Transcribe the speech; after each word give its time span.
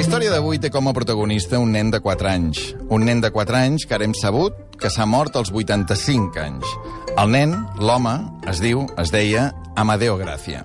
Història 0.00 0.30
d'avui 0.32 0.56
té 0.56 0.70
com 0.72 0.86
a 0.88 0.94
protagonista 0.96 1.58
un 1.60 1.74
nen 1.74 1.90
de 1.92 1.98
4 2.00 2.28
anys. 2.30 2.60
Un 2.88 3.02
nen 3.04 3.18
de 3.20 3.28
4 3.34 3.56
anys 3.58 3.82
que 3.84 3.92
ara 3.92 4.06
hem 4.06 4.14
sabut 4.16 4.56
que 4.80 4.88
s'ha 4.88 5.04
mort 5.04 5.34
als 5.36 5.50
85 5.52 6.40
anys. 6.40 6.70
El 7.20 7.28
nen, 7.34 7.52
l'home, 7.76 8.14
es 8.48 8.62
diu, 8.64 8.86
es 8.96 9.12
deia 9.12 9.50
Amadeo 9.76 10.16
Gracia. 10.16 10.62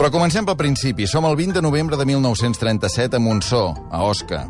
Però 0.00 0.08
comencem 0.08 0.48
pel 0.48 0.56
principi. 0.56 1.04
Som 1.04 1.28
el 1.28 1.36
20 1.36 1.58
de 1.58 1.64
novembre 1.68 2.00
de 2.00 2.08
1937 2.08 3.20
a 3.20 3.20
Montsó, 3.20 3.62
a 3.92 4.02
Osca. 4.08 4.46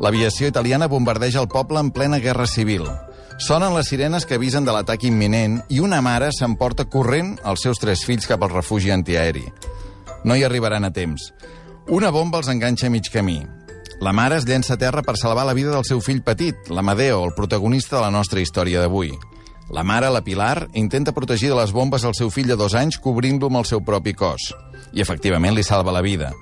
L'aviació 0.00 0.48
italiana 0.48 0.88
bombardeja 0.88 1.44
el 1.44 1.52
poble 1.52 1.84
en 1.84 1.92
plena 1.92 2.16
guerra 2.16 2.48
civil. 2.48 2.88
Sonen 3.36 3.76
les 3.76 3.92
sirenes 3.92 4.24
que 4.24 4.40
avisen 4.40 4.64
de 4.64 4.72
l'atac 4.72 5.04
imminent 5.04 5.60
i 5.68 5.84
una 5.84 6.00
mare 6.00 6.32
s'emporta 6.32 6.88
corrent 6.88 7.36
els 7.44 7.68
seus 7.68 7.76
tres 7.76 8.08
fills 8.08 8.24
cap 8.24 8.40
al 8.40 8.56
refugi 8.56 8.88
antiaeri. 8.88 9.44
No 10.24 10.32
hi 10.32 10.48
arribaran 10.48 10.88
a 10.88 10.94
temps. 10.96 11.28
Una 11.88 12.10
bomba 12.10 12.38
els 12.38 12.48
enganxa 12.52 12.86
a 12.86 12.90
mig 12.90 13.08
camí. 13.10 13.40
La 14.00 14.12
mare 14.12 14.36
es 14.36 14.46
llença 14.46 14.74
a 14.74 14.80
terra 14.80 15.02
per 15.02 15.16
salvar 15.16 15.46
la 15.46 15.54
vida 15.56 15.72
del 15.72 15.84
seu 15.84 16.00
fill 16.00 16.22
petit, 16.22 16.68
l'Amadeo, 16.68 17.24
el 17.24 17.34
protagonista 17.36 17.96
de 17.96 18.02
la 18.02 18.10
nostra 18.10 18.40
història 18.40 18.80
d'avui. 18.80 19.10
La 19.70 19.84
mare, 19.84 20.10
la 20.10 20.22
Pilar, 20.22 20.68
intenta 20.74 21.12
protegir 21.12 21.48
de 21.50 21.56
les 21.58 21.72
bombes 21.72 22.04
el 22.04 22.14
seu 22.14 22.30
fill 22.30 22.48
de 22.48 22.56
dos 22.56 22.74
anys 22.74 22.98
cobrint-lo 22.98 23.50
amb 23.50 23.60
el 23.62 23.68
seu 23.68 23.82
propi 23.84 24.14
cos. 24.14 24.50
I, 24.92 25.00
efectivament, 25.00 25.54
li 25.54 25.62
salva 25.62 25.92
la 25.94 26.02
vida. 26.02 26.32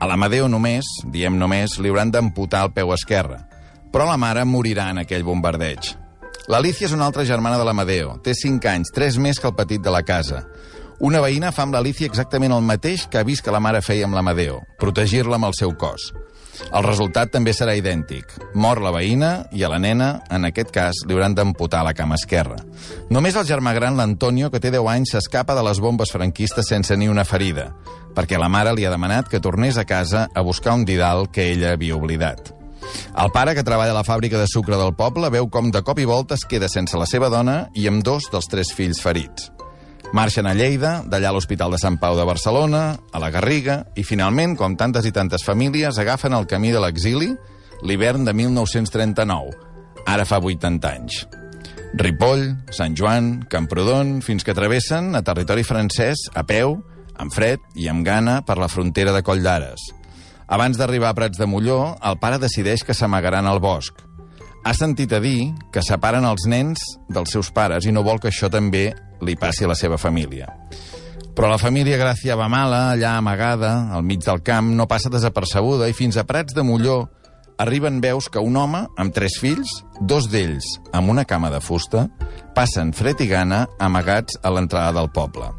A 0.00 0.08
l'Amadeo 0.10 0.48
només, 0.48 0.84
diem 1.10 1.38
només, 1.38 1.78
li 1.78 1.90
hauran 1.90 2.10
d'amputar 2.12 2.64
el 2.66 2.74
peu 2.76 2.92
esquerre. 2.92 3.40
Però 3.92 4.08
la 4.08 4.18
mare 4.18 4.44
morirà 4.44 4.90
en 4.92 5.00
aquell 5.04 5.24
bombardeig. 5.24 5.94
L'Alicia 6.50 6.88
és 6.88 6.92
una 6.92 7.06
altra 7.06 7.24
germana 7.24 7.56
de 7.56 7.64
l'Amadeo. 7.64 8.18
Té 8.20 8.34
5 8.36 8.68
anys, 8.68 8.90
3 8.92 9.16
més 9.22 9.40
que 9.40 9.48
el 9.48 9.56
petit 9.56 9.80
de 9.80 9.92
la 9.94 10.02
casa. 10.04 10.42
Una 11.04 11.20
veïna 11.20 11.50
fa 11.52 11.66
amb 11.66 11.74
l'Alicia 11.76 12.08
exactament 12.08 12.54
el 12.56 12.62
mateix 12.64 13.02
que 13.12 13.18
ha 13.20 13.26
vist 13.28 13.44
que 13.44 13.52
la 13.52 13.60
mare 13.60 13.82
feia 13.84 14.06
amb 14.06 14.16
l'Amadeo, 14.16 14.62
protegir-la 14.80 15.36
amb 15.36 15.50
el 15.50 15.56
seu 15.58 15.74
cos. 15.76 16.06
El 16.70 16.86
resultat 16.86 17.28
també 17.34 17.52
serà 17.52 17.74
idèntic. 17.76 18.30
Mor 18.56 18.80
la 18.80 18.92
veïna 18.94 19.32
i 19.52 19.66
a 19.66 19.68
la 19.68 19.82
nena, 19.82 20.22
en 20.32 20.48
aquest 20.48 20.72
cas, 20.72 21.02
li 21.04 21.12
hauran 21.12 21.36
d'amputar 21.36 21.82
la 21.84 21.92
cama 21.92 22.16
esquerra. 22.16 22.56
Només 23.12 23.36
el 23.36 23.44
germà 23.44 23.74
gran, 23.76 23.98
l'Antonio, 24.00 24.48
que 24.48 24.62
té 24.64 24.72
10 24.72 24.88
anys, 24.94 25.12
s'escapa 25.12 25.52
de 25.52 25.66
les 25.68 25.82
bombes 25.84 26.14
franquistes 26.14 26.72
sense 26.72 26.96
ni 26.96 27.10
una 27.12 27.28
ferida, 27.28 27.74
perquè 28.16 28.40
la 28.40 28.48
mare 28.48 28.72
li 28.72 28.88
ha 28.88 28.94
demanat 28.94 29.28
que 29.28 29.44
tornés 29.44 29.76
a 29.76 29.84
casa 29.84 30.30
a 30.32 30.40
buscar 30.40 30.72
un 30.72 30.86
didal 30.88 31.28
que 31.28 31.50
ella 31.52 31.74
havia 31.76 32.00
oblidat. 32.00 32.54
El 33.20 33.28
pare, 33.34 33.52
que 33.52 33.66
treballa 33.66 33.92
a 33.92 34.00
la 34.00 34.08
fàbrica 34.08 34.40
de 34.40 34.48
sucre 34.48 34.80
del 34.80 34.96
poble, 34.96 35.28
veu 35.28 35.52
com 35.52 35.68
de 35.68 35.84
cop 35.84 36.00
i 36.00 36.08
volta 36.08 36.40
es 36.40 36.48
queda 36.48 36.72
sense 36.72 36.96
la 36.96 37.10
seva 37.10 37.28
dona 37.28 37.66
i 37.76 37.90
amb 37.92 38.00
dos 38.06 38.32
dels 38.32 38.48
tres 38.48 38.72
fills 38.72 39.04
ferits. 39.04 39.53
Marxen 40.12 40.46
a 40.46 40.52
Lleida, 40.54 41.02
d'allà 41.06 41.30
a 41.30 41.34
l'Hospital 41.34 41.72
de 41.74 41.78
Sant 41.80 41.96
Pau 41.98 42.18
de 42.18 42.26
Barcelona, 42.28 42.98
a 43.10 43.22
la 43.22 43.30
Garriga, 43.34 43.80
i 43.96 44.04
finalment, 44.04 44.54
com 44.58 44.76
tantes 44.76 45.06
i 45.08 45.12
tantes 45.14 45.46
famílies, 45.46 45.98
agafen 45.98 46.36
el 46.36 46.46
camí 46.50 46.70
de 46.74 46.82
l'exili 46.82 47.32
l'hivern 47.82 48.24
de 48.24 48.34
1939, 48.36 49.56
ara 50.06 50.26
fa 50.28 50.38
80 50.38 50.92
anys. 50.92 51.24
Ripoll, 51.94 52.48
Sant 52.74 52.96
Joan, 52.98 53.44
Camprodon, 53.50 54.18
fins 54.22 54.44
que 54.44 54.54
travessen 54.56 55.14
a 55.14 55.22
territori 55.22 55.62
francès 55.66 56.26
a 56.34 56.42
peu, 56.46 56.80
amb 57.16 57.32
fred 57.32 57.62
i 57.78 57.86
amb 57.88 58.04
gana 58.06 58.40
per 58.42 58.58
la 58.58 58.68
frontera 58.68 59.14
de 59.14 59.22
Coll 59.22 59.44
d'Ares. 59.44 59.92
Abans 60.46 60.76
d'arribar 60.76 61.12
a 61.12 61.16
Prats 61.16 61.40
de 61.40 61.46
Molló, 61.48 61.94
el 62.04 62.18
pare 62.20 62.40
decideix 62.42 62.84
que 62.84 62.96
s'amagaran 62.96 63.46
al 63.48 63.62
bosc. 63.64 64.03
Ha 64.64 64.72
sentit 64.72 65.12
a 65.12 65.20
dir 65.20 65.52
que 65.72 65.82
separen 65.84 66.24
els 66.24 66.46
nens 66.48 66.80
dels 67.12 67.34
seus 67.36 67.50
pares 67.52 67.84
i 67.84 67.92
no 67.92 68.04
vol 68.06 68.16
que 68.20 68.30
això 68.30 68.48
també 68.48 68.94
li 69.20 69.36
passi 69.36 69.66
a 69.66 69.68
la 69.68 69.76
seva 69.76 69.98
família. 70.00 70.48
Però 71.34 71.50
la 71.50 71.58
família 71.58 71.98
Gràcia 71.98 72.36
va 72.38 72.46
mala, 72.48 72.94
allà 72.94 73.16
amagada, 73.18 73.74
al 73.92 74.04
mig 74.06 74.22
del 74.24 74.40
camp, 74.46 74.70
no 74.72 74.86
passa 74.88 75.10
desapercebuda 75.12 75.88
i 75.90 75.96
fins 75.96 76.16
a 76.16 76.24
Prats 76.24 76.54
de 76.54 76.62
Molló 76.64 77.02
arriben 77.58 78.00
veus 78.00 78.30
que 78.30 78.40
un 78.40 78.56
home 78.56 78.84
amb 78.96 79.14
tres 79.14 79.36
fills, 79.42 79.82
dos 80.00 80.30
d'ells 80.30 80.78
amb 80.92 81.10
una 81.10 81.26
cama 81.28 81.50
de 81.52 81.60
fusta, 81.60 82.06
passen 82.54 82.94
fred 82.96 83.20
i 83.20 83.28
gana 83.30 83.66
amagats 83.82 84.38
a 84.42 84.54
l'entrada 84.54 84.94
del 84.96 85.10
poble. 85.12 85.50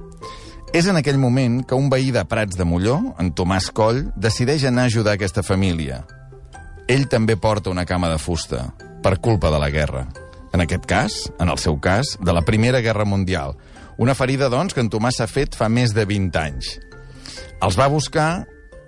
És 0.74 0.90
en 0.92 0.98
aquell 1.00 1.20
moment 1.22 1.62
que 1.64 1.78
un 1.78 1.92
veí 1.92 2.10
de 2.12 2.26
Prats 2.28 2.58
de 2.58 2.66
Molló, 2.68 2.98
en 3.20 3.30
Tomàs 3.36 3.70
Coll, 3.72 4.08
decideix 4.18 4.66
anar 4.66 4.88
a 4.88 4.92
ajudar 4.92 5.14
aquesta 5.16 5.44
família. 5.44 6.02
Ell 6.88 7.08
també 7.12 7.38
porta 7.38 7.72
una 7.72 7.86
cama 7.86 8.10
de 8.12 8.18
fusta, 8.20 8.66
per 9.06 9.20
culpa 9.22 9.52
de 9.54 9.60
la 9.62 9.70
guerra. 9.70 10.08
En 10.50 10.64
aquest 10.64 10.86
cas, 10.90 11.16
en 11.38 11.52
el 11.54 11.60
seu 11.62 11.78
cas, 11.78 12.16
de 12.26 12.34
la 12.34 12.42
Primera 12.42 12.80
Guerra 12.82 13.06
Mundial. 13.06 13.54
Una 14.02 14.16
ferida, 14.18 14.50
doncs, 14.50 14.74
que 14.74 14.82
en 14.82 14.90
Tomàs 14.90 15.20
s'ha 15.20 15.28
fet 15.30 15.54
fa 15.54 15.68
més 15.70 15.94
de 15.94 16.08
20 16.10 16.40
anys. 16.42 16.72
Els 17.62 17.78
va 17.78 17.86
buscar 17.92 18.48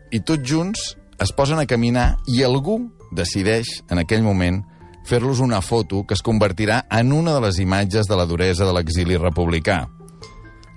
i 0.10 0.24
tots 0.26 0.42
junts 0.42 0.96
es 1.22 1.34
posen 1.38 1.62
a 1.62 1.68
caminar 1.70 2.16
i 2.34 2.42
algú 2.42 2.80
decideix, 3.14 3.84
en 3.94 4.02
aquell 4.02 4.26
moment, 4.26 4.64
fer-los 5.06 5.40
una 5.40 5.62
foto 5.62 6.02
que 6.08 6.18
es 6.18 6.26
convertirà 6.26 6.82
en 6.90 7.14
una 7.14 7.36
de 7.38 7.46
les 7.46 7.62
imatges 7.62 8.10
de 8.10 8.18
la 8.18 8.26
duresa 8.26 8.66
de 8.66 8.74
l'exili 8.74 9.22
republicà. 9.22 9.84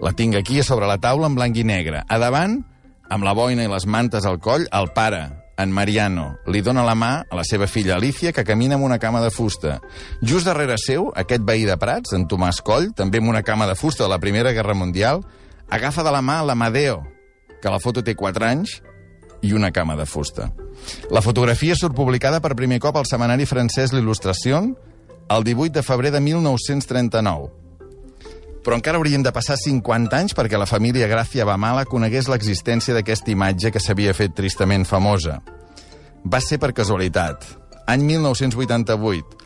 La 0.05 0.13
tinc 0.13 0.37
aquí 0.37 0.61
a 0.61 0.69
sobre 0.69 0.91
la 0.91 1.01
taula 1.01 1.33
en 1.33 1.41
blanc 1.41 1.57
i 1.57 1.65
negre. 1.65 2.05
A 2.05 2.21
davant, 2.21 2.61
amb 3.09 3.25
la 3.25 3.33
boina 3.33 3.65
i 3.65 3.73
les 3.73 3.89
mantes 3.89 4.29
al 4.29 4.37
coll, 4.37 4.69
el 4.69 4.93
pare, 4.93 5.25
en 5.63 5.73
Mariano 5.73 6.39
li 6.51 6.63
dona 6.65 6.85
la 6.87 6.95
mà 6.95 7.11
a 7.29 7.39
la 7.39 7.45
seva 7.47 7.69
filla 7.71 7.97
Alicia, 7.97 8.33
que 8.33 8.45
camina 8.45 8.77
amb 8.77 8.87
una 8.87 8.99
cama 8.99 9.23
de 9.23 9.31
fusta. 9.31 9.79
Just 10.21 10.49
darrere 10.49 10.79
seu, 10.79 11.11
aquest 11.17 11.45
veí 11.47 11.67
de 11.69 11.77
Prats, 11.81 12.15
en 12.17 12.27
Tomàs 12.29 12.63
Coll, 12.65 12.91
també 12.97 13.21
amb 13.21 13.33
una 13.33 13.43
cama 13.43 13.69
de 13.71 13.77
fusta 13.79 14.05
de 14.05 14.13
la 14.13 14.21
Primera 14.21 14.53
Guerra 14.57 14.75
Mundial, 14.75 15.25
agafa 15.69 16.05
de 16.07 16.13
la 16.13 16.23
mà 16.23 16.41
l'Amadeo, 16.43 17.03
que 17.61 17.73
la 17.73 17.81
foto 17.81 18.03
té 18.03 18.17
4 18.17 18.47
anys, 18.47 18.81
i 19.43 19.53
una 19.53 19.73
cama 19.73 19.97
de 19.97 20.07
fusta. 20.07 20.51
La 21.11 21.23
fotografia 21.23 21.77
surt 21.77 21.97
publicada 21.97 22.41
per 22.41 22.57
primer 22.57 22.81
cop 22.81 22.97
al 22.97 23.09
setmanari 23.09 23.47
francès 23.49 23.95
L'Il·lustració 23.95 24.61
el 25.31 25.45
18 25.45 25.73
de 25.73 25.83
febrer 25.87 26.11
de 26.11 26.21
1939. 26.21 27.70
Però 28.65 28.77
encara 28.77 29.01
haurien 29.01 29.23
de 29.25 29.33
passar 29.33 29.57
50 29.57 30.17
anys 30.19 30.37
perquè 30.37 30.59
la 30.61 30.69
família 30.69 31.09
Gràcia 31.09 31.47
Bamala 31.49 31.87
conegués 31.89 32.29
l'existència 32.29 32.95
d'aquesta 32.97 33.33
imatge 33.33 33.73
que 33.73 33.81
s'havia 33.81 34.17
fet 34.17 34.35
tristament 34.37 34.85
famosa. 34.85 35.39
Va 36.25 36.41
ser 36.45 36.59
per 36.61 36.75
casualitat. 36.77 37.47
Any 37.89 38.05
1988, 38.05 39.39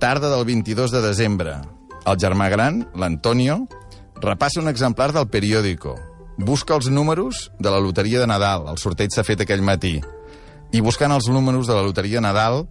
tarda 0.00 0.30
del 0.32 0.46
22 0.48 0.94
de 0.94 1.02
desembre. 1.04 1.58
El 2.08 2.16
germà 2.18 2.48
gran, 2.50 2.80
l'Antonio, 2.96 3.66
repassa 4.22 4.62
un 4.62 4.72
exemplar 4.72 5.12
del 5.12 5.28
periòdico. 5.28 5.98
Busca 6.38 6.74
els 6.74 6.88
números 6.88 7.50
de 7.60 7.70
la 7.70 7.78
loteria 7.78 8.24
de 8.24 8.26
Nadal. 8.26 8.66
El 8.72 8.80
sorteig 8.80 9.12
s'ha 9.12 9.26
fet 9.26 9.44
aquell 9.44 9.62
matí. 9.62 9.98
I 10.72 10.80
buscant 10.80 11.12
els 11.12 11.28
números 11.28 11.68
de 11.68 11.76
la 11.76 11.84
loteria 11.84 12.22
de 12.22 12.24
Nadal, 12.24 12.64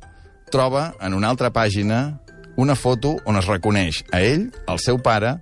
troba 0.51 0.95
en 0.99 1.13
una 1.13 1.29
altra 1.29 1.53
pàgina 1.53 2.19
una 2.57 2.75
foto 2.75 3.15
on 3.25 3.37
es 3.39 3.47
reconeix 3.47 4.01
a 4.11 4.19
ell, 4.25 4.49
el 4.67 4.79
seu 4.83 4.99
pare 4.99 5.37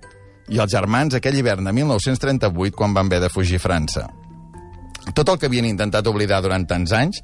i 0.50 0.58
els 0.58 0.72
germans 0.72 1.14
aquell 1.14 1.38
hivern 1.38 1.66
de 1.66 1.72
1938 1.72 2.76
quan 2.76 2.94
van 2.96 3.10
haver 3.10 3.22
de 3.22 3.30
fugir 3.30 3.60
a 3.60 3.64
França. 3.64 4.08
Tot 5.14 5.28
el 5.28 5.38
que 5.38 5.48
havien 5.48 5.66
intentat 5.66 6.06
oblidar 6.10 6.42
durant 6.42 6.66
tants 6.68 6.92
anys 6.92 7.22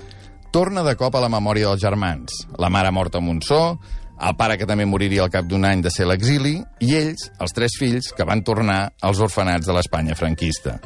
torna 0.54 0.82
de 0.87 0.94
cop 0.97 1.14
a 1.14 1.20
la 1.20 1.31
memòria 1.32 1.69
dels 1.69 1.82
germans. 1.82 2.47
La 2.59 2.70
mare 2.70 2.91
morta 2.94 3.19
a 3.19 3.20
Montsó, 3.20 3.78
el 4.16 4.37
pare 4.38 4.56
que 4.56 4.66
també 4.69 4.87
moriria 4.88 5.26
al 5.26 5.32
cap 5.32 5.44
d'un 5.44 5.66
any 5.69 5.82
de 5.84 5.91
ser 5.92 6.06
l'exili, 6.09 6.54
i 6.81 6.94
ells, 6.97 7.26
els 7.43 7.52
tres 7.52 7.76
fills, 7.76 8.08
que 8.17 8.25
van 8.25 8.40
tornar 8.46 8.94
als 9.05 9.20
orfenats 9.20 9.69
de 9.69 9.76
l'Espanya 9.76 10.17
franquista. 10.17 10.79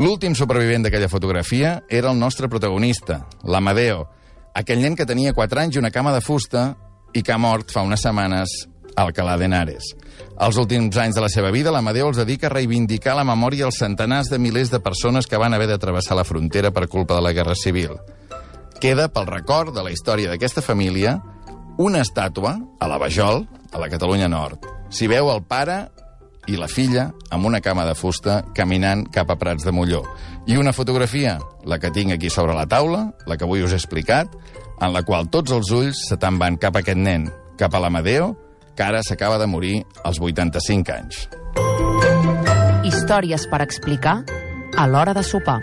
L'últim 0.00 0.34
supervivent 0.34 0.88
d'aquella 0.88 1.12
fotografia 1.12 1.76
era 1.88 2.10
el 2.10 2.18
nostre 2.18 2.50
protagonista, 2.50 3.22
l'Amadeo, 3.44 4.08
aquell 4.54 4.82
nen 4.82 4.96
que 4.98 5.06
tenia 5.06 5.34
4 5.34 5.60
anys 5.60 5.76
i 5.76 5.82
una 5.82 5.94
cama 5.94 6.12
de 6.14 6.22
fusta 6.24 6.72
i 7.14 7.22
que 7.22 7.34
ha 7.34 7.38
mort 7.38 7.70
fa 7.70 7.82
unes 7.86 8.02
setmanes 8.02 8.50
a 8.96 9.02
Alcalá 9.02 9.36
de 9.38 9.46
Henares. 9.46 9.94
Els 10.34 10.56
últims 10.58 10.96
anys 10.98 11.14
de 11.14 11.22
la 11.22 11.30
seva 11.30 11.52
vida, 11.54 11.72
l'Amadeu 11.74 12.08
els 12.08 12.18
dedica 12.18 12.48
a 12.48 12.54
reivindicar 12.54 13.14
la 13.14 13.26
memòria 13.26 13.68
als 13.68 13.78
centenars 13.82 14.30
de 14.30 14.38
milers 14.38 14.70
de 14.70 14.80
persones 14.82 15.26
que 15.26 15.38
van 15.38 15.54
haver 15.54 15.68
de 15.70 15.78
travessar 15.78 16.16
la 16.18 16.26
frontera 16.26 16.72
per 16.72 16.88
culpa 16.88 17.14
de 17.14 17.22
la 17.22 17.32
Guerra 17.32 17.54
Civil. 17.54 17.98
Queda, 18.80 19.08
pel 19.08 19.26
record 19.30 19.74
de 19.74 19.84
la 19.84 19.92
història 19.94 20.30
d'aquesta 20.30 20.62
família, 20.62 21.20
una 21.78 22.02
estàtua 22.02 22.58
a 22.80 22.88
la 22.90 22.98
Vajol, 22.98 23.46
a 23.72 23.78
la 23.78 23.90
Catalunya 23.90 24.28
Nord. 24.28 24.66
S'hi 24.90 25.08
veu 25.10 25.30
el 25.32 25.42
pare 25.46 25.88
i 26.46 26.58
la 26.60 26.68
filla 26.68 27.08
amb 27.32 27.46
una 27.48 27.60
cama 27.64 27.86
de 27.88 27.94
fusta 27.96 28.42
caminant 28.54 29.06
cap 29.10 29.30
a 29.30 29.38
Prats 29.40 29.64
de 29.64 29.72
Molló. 29.72 30.02
I 30.46 30.58
una 30.60 30.74
fotografia, 30.76 31.38
la 31.64 31.78
que 31.80 31.90
tinc 31.90 32.12
aquí 32.12 32.30
sobre 32.30 32.54
la 32.54 32.66
taula, 32.66 33.08
la 33.26 33.36
que 33.36 33.46
avui 33.46 33.64
us 33.64 33.72
he 33.72 33.80
explicat, 33.80 34.30
en 34.80 34.92
la 34.92 35.02
qual 35.02 35.30
tots 35.30 35.54
els 35.54 35.70
ulls 35.72 36.04
se 36.08 36.18
te'n 36.20 36.38
van 36.38 36.58
cap 36.60 36.76
a 36.76 36.84
aquest 36.84 37.00
nen, 37.00 37.30
cap 37.58 37.74
a 37.74 37.80
l'Amadeo, 37.80 38.34
que 38.74 38.82
ara 38.82 39.02
s'acaba 39.02 39.38
de 39.38 39.46
morir 39.46 39.84
als 40.02 40.20
85 40.20 40.92
anys. 40.92 41.28
Històries 42.84 43.46
per 43.48 43.62
explicar 43.64 44.22
a 44.76 44.86
l'hora 44.90 45.14
de 45.14 45.22
sopar. 45.22 45.60